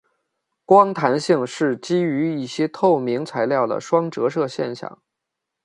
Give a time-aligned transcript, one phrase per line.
[0.65, 4.99] 光弹性是基于一些透明材料的双折射现象。